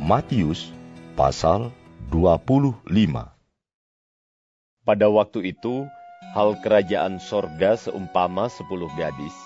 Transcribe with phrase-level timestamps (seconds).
[0.00, 0.72] Matius
[1.12, 1.68] pasal
[2.08, 2.88] 25
[4.80, 5.84] Pada waktu itu,
[6.32, 9.36] hal kerajaan sorga seumpama sepuluh gadis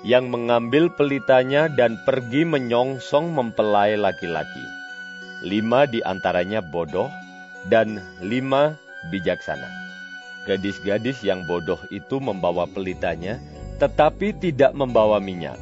[0.00, 4.64] yang mengambil pelitanya dan pergi menyongsong mempelai laki-laki.
[5.44, 7.12] Lima di antaranya bodoh
[7.68, 8.80] dan lima
[9.12, 9.68] bijaksana.
[10.48, 13.36] Gadis-gadis yang bodoh itu membawa pelitanya,
[13.76, 15.60] tetapi tidak membawa minyak.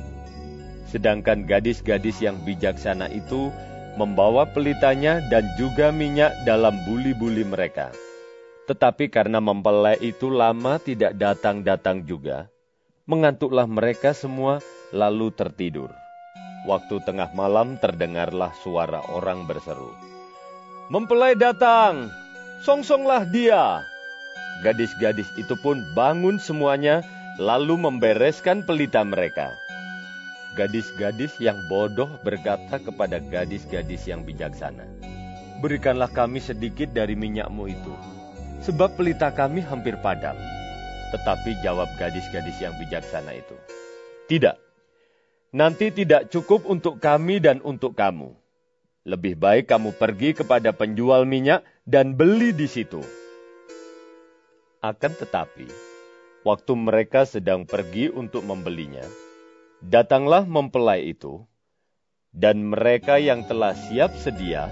[0.86, 3.50] Sedangkan gadis-gadis yang bijaksana itu
[3.98, 7.90] membawa pelitanya dan juga minyak dalam buli-buli mereka.
[8.70, 12.46] Tetapi karena mempelai itu lama tidak datang-datang juga,
[13.10, 14.62] mengantuklah mereka semua
[14.94, 15.90] lalu tertidur.
[16.70, 19.90] Waktu tengah malam terdengarlah suara orang berseru.
[20.94, 22.06] Mempelai datang,
[22.62, 23.82] songsonglah dia.
[24.62, 27.02] Gadis-gadis itu pun bangun semuanya,
[27.38, 29.54] lalu membereskan pelita mereka.
[30.58, 34.82] Gadis-gadis yang bodoh berkata kepada gadis-gadis yang bijaksana,
[35.62, 37.94] Berikanlah kami sedikit dari minyakmu itu,
[38.66, 40.34] sebab pelita kami hampir padam.
[41.14, 43.54] Tetapi jawab gadis-gadis yang bijaksana itu,
[44.26, 44.58] Tidak,
[45.54, 48.34] nanti tidak cukup untuk kami dan untuk kamu.
[49.06, 52.98] Lebih baik kamu pergi kepada penjual minyak dan beli di situ.
[54.82, 55.70] Akan tetapi,
[56.42, 59.06] waktu mereka sedang pergi untuk membelinya,
[59.84, 61.46] datanglah mempelai itu,
[62.34, 64.68] dan mereka yang telah siap sedia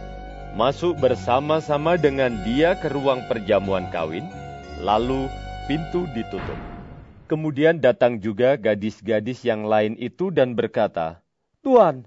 [0.56, 4.24] masuk bersama-sama dengan dia ke ruang perjamuan kawin,
[4.80, 5.28] lalu
[5.68, 6.56] pintu ditutup.
[7.26, 11.20] Kemudian datang juga gadis-gadis yang lain itu dan berkata,
[11.60, 12.06] Tuan,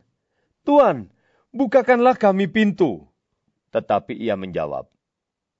[0.64, 1.12] Tuan,
[1.52, 3.06] bukakanlah kami pintu.
[3.70, 4.88] Tetapi ia menjawab,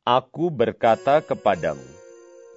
[0.08, 1.86] Aku berkata kepadamu,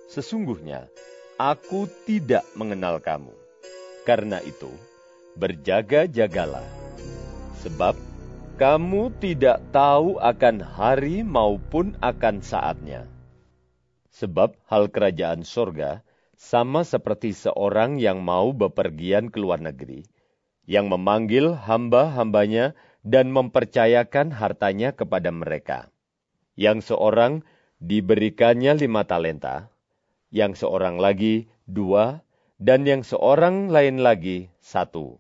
[0.09, 0.89] sesungguhnya
[1.37, 3.42] aku tidak mengenal kamu.
[4.03, 4.71] Karena itu,
[5.39, 6.67] berjaga-jagalah,
[7.63, 7.95] sebab
[8.59, 13.07] kamu tidak tahu akan hari maupun akan saatnya.
[14.13, 16.05] Sebab hal kerajaan sorga
[16.35, 20.03] sama seperti seorang yang mau bepergian ke luar negeri,
[20.67, 22.75] yang memanggil hamba-hambanya
[23.07, 25.91] dan mempercayakan hartanya kepada mereka.
[26.59, 27.47] Yang seorang
[27.79, 29.71] diberikannya lima talenta,
[30.35, 32.27] yang seorang lagi dua,
[32.63, 35.19] dan yang seorang lain lagi satu.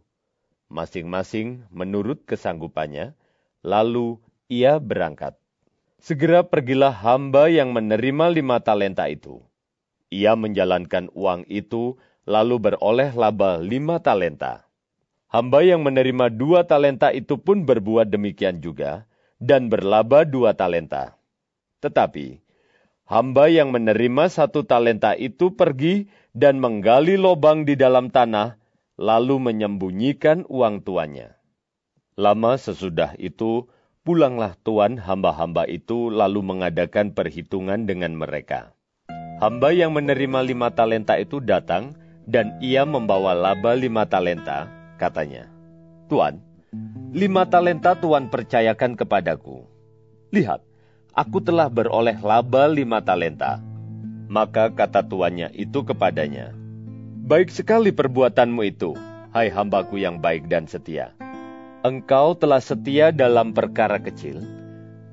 [0.70, 3.19] Masing-masing menurut kesanggupannya,
[3.66, 5.34] lalu ia berangkat.
[5.98, 9.42] Segera pergilah hamba yang menerima lima talenta itu.
[10.14, 11.98] Ia menjalankan uang itu,
[12.31, 14.62] lalu beroleh laba lima talenta.
[15.26, 19.02] Hamba yang menerima dua talenta itu pun berbuat demikian juga,
[19.42, 21.19] dan berlaba dua talenta.
[21.82, 22.38] Tetapi,
[23.06, 28.56] hamba yang menerima satu talenta itu pergi dan menggali lobang di dalam tanah,
[28.96, 31.36] lalu menyembunyikan uang tuannya.
[32.16, 33.68] Lama sesudah itu,
[34.04, 38.76] pulanglah tuan hamba-hamba itu lalu mengadakan perhitungan dengan mereka.
[39.40, 41.98] Hamba yang menerima lima talenta itu datang,
[42.30, 44.70] dan ia membawa laba lima talenta,
[45.00, 45.50] katanya.
[46.06, 46.38] Tuan,
[47.10, 49.66] lima talenta Tuan percayakan kepadaku.
[50.30, 50.62] Lihat,
[51.12, 53.61] aku telah beroleh laba lima talenta
[54.33, 56.56] maka kata tuannya itu kepadanya,
[57.23, 58.97] Baik sekali perbuatanmu itu,
[59.37, 61.12] hai hambaku yang baik dan setia.
[61.85, 64.41] Engkau telah setia dalam perkara kecil,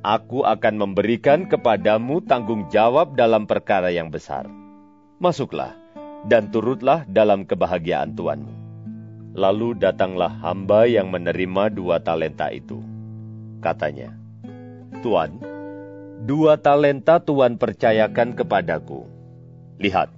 [0.07, 4.47] aku akan memberikan kepadamu tanggung jawab dalam perkara yang besar.
[5.19, 5.75] Masuklah,
[6.31, 8.55] dan turutlah dalam kebahagiaan tuanmu.
[9.35, 12.79] Lalu datanglah hamba yang menerima dua talenta itu.
[13.59, 14.15] Katanya,
[15.03, 15.58] Tuan,
[16.19, 19.07] Dua talenta Tuhan percayakan kepadaku.
[19.79, 20.11] Lihat,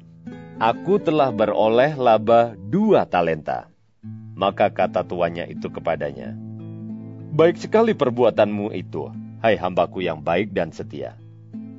[0.57, 3.69] aku telah beroleh laba dua talenta.
[4.33, 6.33] Maka kata tuannya itu kepadanya,
[7.31, 9.13] Baik sekali perbuatanmu itu,
[9.45, 11.13] hai hambaku yang baik dan setia.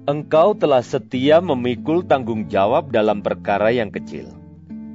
[0.07, 4.31] Engkau telah setia memikul tanggung jawab dalam perkara yang kecil.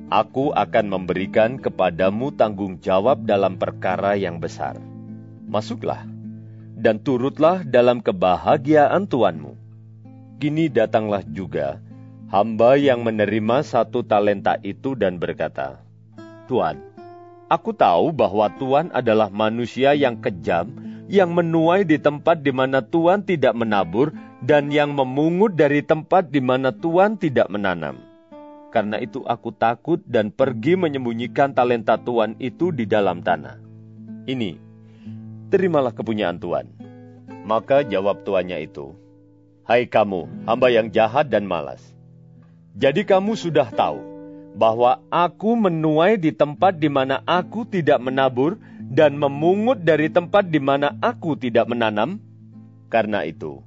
[0.08, 4.80] Aku akan memberikan kepadamu tanggung jawab dalam perkara yang besar.
[5.52, 6.08] Masuklah,
[6.78, 9.58] dan turutlah dalam kebahagiaan Tuanmu.
[10.38, 11.82] Kini datanglah juga
[12.30, 15.82] hamba yang menerima satu talenta itu dan berkata,
[16.46, 16.78] Tuan,
[17.48, 20.68] Aku tahu bahwa Tuhan adalah manusia yang kejam,
[21.08, 24.12] yang menuai di tempat di mana Tuhan tidak menabur,
[24.44, 28.04] dan yang memungut dari tempat di mana Tuhan tidak menanam.
[28.68, 33.64] Karena itu aku takut dan pergi menyembunyikan talenta Tuhan itu di dalam tanah.
[34.28, 34.67] Ini,
[35.48, 36.68] terimalah kepunyaan Tuhan.
[37.48, 38.92] Maka jawab tuannya itu,
[39.68, 41.84] Hai kamu, hamba yang jahat dan malas.
[42.76, 44.00] Jadi kamu sudah tahu
[44.56, 48.56] bahwa aku menuai di tempat di mana aku tidak menabur
[48.88, 52.24] dan memungut dari tempat di mana aku tidak menanam?
[52.88, 53.60] Karena itu,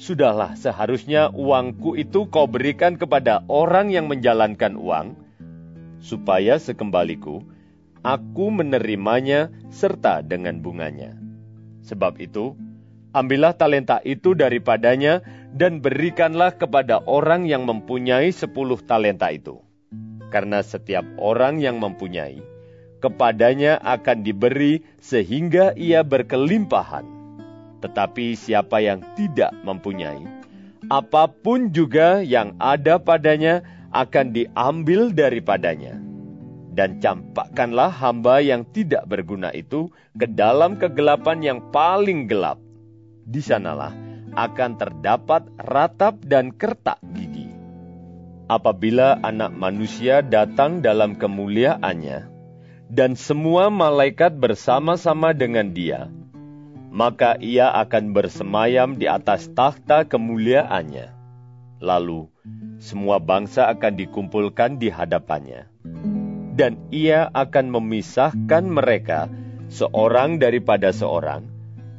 [0.00, 5.12] sudahlah seharusnya uangku itu kau berikan kepada orang yang menjalankan uang,
[6.00, 7.44] supaya sekembaliku
[8.06, 11.18] aku menerimanya serta dengan bunganya.
[11.82, 12.54] Sebab itu,
[13.10, 19.66] ambillah talenta itu daripadanya dan berikanlah kepada orang yang mempunyai sepuluh talenta itu
[20.30, 22.42] karena setiap orang yang mempunyai,
[23.00, 27.06] kepadanya akan diberi sehingga ia berkelimpahan.
[27.80, 30.26] Tetapi siapa yang tidak mempunyai,
[30.90, 33.62] apa pun juga yang ada padanya
[33.94, 36.05] akan diambil daripadanya.
[36.76, 42.60] Dan campakkanlah hamba yang tidak berguna itu ke dalam kegelapan yang paling gelap.
[43.24, 43.96] Di sanalah
[44.36, 47.46] akan terdapat ratap dan kertak gigi
[48.46, 52.30] apabila anak manusia datang dalam kemuliaannya,
[52.86, 56.06] dan semua malaikat bersama-sama dengan dia,
[56.94, 61.12] maka ia akan bersemayam di atas takhta kemuliaannya.
[61.82, 62.30] Lalu,
[62.80, 65.68] semua bangsa akan dikumpulkan di hadapannya.
[66.56, 69.28] Dan ia akan memisahkan mereka
[69.68, 71.44] seorang daripada seorang,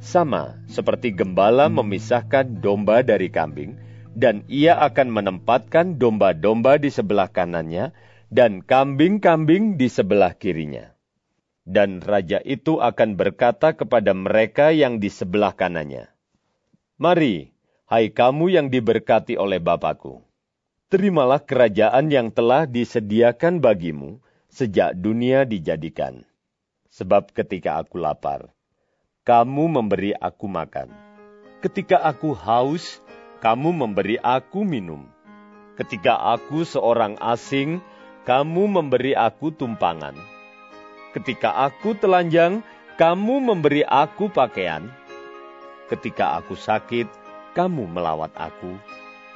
[0.01, 3.77] sama seperti gembala memisahkan domba dari kambing,
[4.17, 7.93] dan ia akan menempatkan domba-domba di sebelah kanannya
[8.33, 10.89] dan kambing-kambing di sebelah kirinya.
[11.67, 16.09] Dan raja itu akan berkata kepada mereka yang di sebelah kanannya,
[16.97, 17.53] Mari,
[17.85, 20.25] hai kamu yang diberkati oleh Bapakku,
[20.89, 24.17] terimalah kerajaan yang telah disediakan bagimu
[24.57, 26.25] sejak dunia dijadikan.
[26.89, 28.49] Sebab ketika aku lapar,
[29.21, 30.89] kamu memberi aku makan.
[31.61, 32.97] Ketika aku haus,
[33.37, 35.05] kamu memberi aku minum.
[35.77, 37.85] Ketika aku seorang asing,
[38.25, 40.17] kamu memberi aku tumpangan.
[41.13, 42.65] Ketika aku telanjang,
[42.97, 44.89] kamu memberi aku pakaian.
[45.85, 47.05] Ketika aku sakit,
[47.53, 48.73] kamu melawat aku.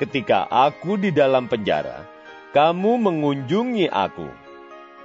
[0.02, 2.10] Ketika aku di dalam penjara,
[2.58, 4.41] kamu mengunjungi aku.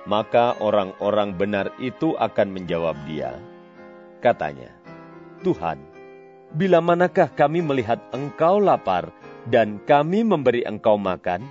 [0.06, 3.35] Maka orang-orang benar itu akan menjawab dia.
[4.23, 4.70] Katanya,
[5.43, 5.82] Tuhan,
[6.55, 9.11] Bila manakah kami melihat engkau lapar
[9.50, 11.43] dan kami memberi engkau makan,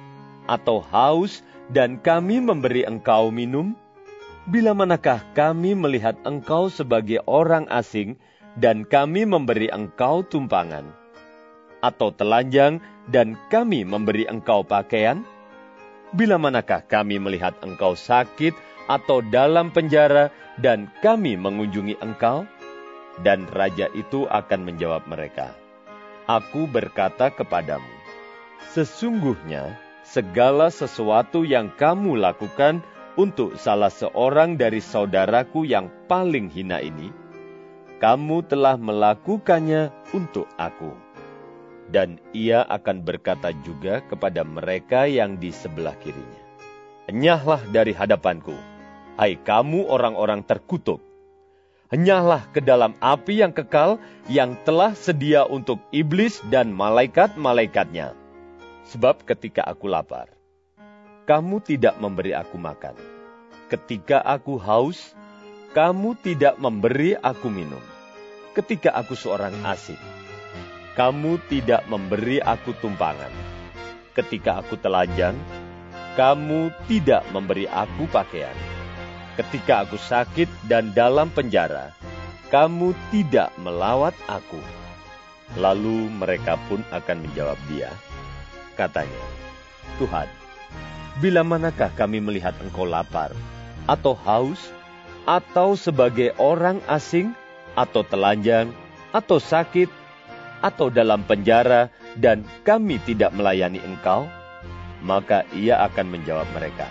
[0.48, 1.44] atau haus
[1.74, 3.76] dan kami memberi engkau minum?
[4.46, 8.16] Bila manakah kami melihat engkau sebagai orang asing
[8.56, 10.86] dan kami memberi engkau tumpangan?
[11.82, 15.26] Atau telanjang dan kami memberi engkau pakaian?
[16.16, 18.56] Bila manakah kami melihat engkau sakit
[18.88, 22.48] atau dalam penjara dan kami mengunjungi engkau?
[23.20, 25.52] Dan raja itu akan menjawab mereka,
[26.28, 27.92] Aku berkata kepadamu,
[28.72, 29.76] sesungguhnya
[30.08, 32.80] segala sesuatu yang kamu lakukan
[33.20, 37.12] untuk salah seorang dari saudaraku yang paling hina ini,
[38.00, 41.05] kamu telah melakukannya untuk aku.
[41.86, 46.42] Dan ia akan berkata juga kepada mereka yang di sebelah kirinya,
[47.06, 48.58] Enyahlah dari hadapanku,
[49.22, 50.98] hai kamu orang-orang terkutuk,
[51.94, 58.18] henyalah ke dalam api yang kekal yang telah sedia untuk iblis dan malaikat-malaikatnya.
[58.90, 60.30] Sebab ketika aku lapar,
[61.30, 62.98] kamu tidak memberi aku makan.
[63.70, 65.14] Ketika aku haus,
[65.74, 67.82] kamu tidak memberi aku minum.
[68.54, 70.00] Ketika aku seorang asing,
[70.96, 73.32] kamu tidak memberi aku tumpangan.
[74.16, 75.36] Ketika aku telanjang,
[76.16, 78.56] kamu tidak memberi aku pakaian
[79.36, 81.92] Ketika aku sakit dan dalam penjara,
[82.48, 84.64] kamu tidak melawat aku.
[85.60, 87.92] Lalu mereka pun akan menjawab dia.
[88.80, 89.24] Katanya,
[90.00, 90.32] Tuhan,
[91.20, 93.36] bila manakah kami melihat engkau lapar,
[93.92, 94.72] atau haus,
[95.28, 97.36] atau sebagai orang asing,
[97.76, 98.72] atau telanjang,
[99.12, 99.92] atau sakit,
[100.64, 104.28] atau dalam penjara, dan kami tidak melayani engkau?
[105.06, 106.90] Maka ia akan menjawab mereka,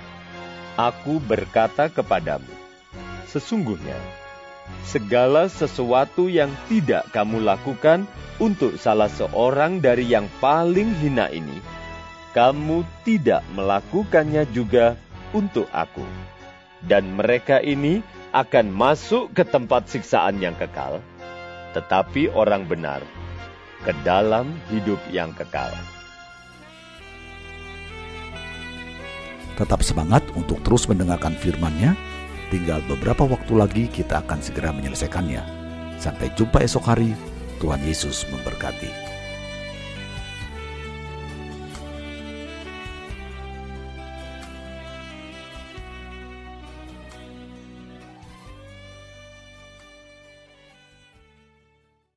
[0.74, 2.50] Aku berkata kepadamu,
[3.30, 3.94] sesungguhnya
[4.82, 8.10] segala sesuatu yang tidak kamu lakukan
[8.42, 11.62] untuk salah seorang dari yang paling hina ini,
[12.34, 14.98] kamu tidak melakukannya juga
[15.30, 16.02] untuk aku.
[16.84, 18.04] Dan mereka ini
[18.34, 20.98] akan masuk ke tempat siksaan yang kekal,
[21.72, 23.00] tetapi orang benar
[23.84, 25.70] ke dalam hidup yang kekal.
[29.54, 31.94] Tetap semangat untuk terus mendengarkan firman-Nya.
[32.50, 35.42] Tinggal beberapa waktu lagi kita akan segera menyelesaikannya.
[36.02, 37.14] Sampai jumpa esok hari.
[37.62, 39.03] Tuhan Yesus memberkati.